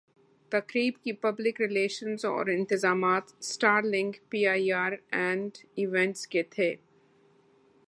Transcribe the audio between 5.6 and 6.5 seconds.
events کے